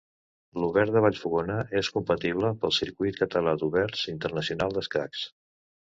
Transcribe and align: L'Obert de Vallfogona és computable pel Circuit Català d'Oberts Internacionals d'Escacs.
L'Obert 0.61 0.93
de 0.95 1.03
Vallfogona 1.05 1.57
és 1.81 1.91
computable 1.97 2.51
pel 2.63 2.75
Circuit 2.79 3.23
Català 3.23 3.53
d'Oberts 3.61 4.07
Internacionals 4.15 4.79
d'Escacs. 4.79 5.29